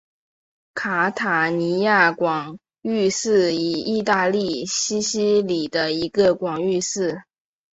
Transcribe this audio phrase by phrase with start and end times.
[0.73, 7.21] 卡塔尼亚广域市是意大利西西里的一个广域市。